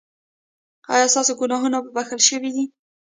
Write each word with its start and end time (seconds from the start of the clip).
ایا 0.93 1.07
ستاسو 1.13 1.33
ګناهونه 1.39 1.77
بښل 1.95 2.21
شوي 2.29 2.49
دي؟ 2.55 2.65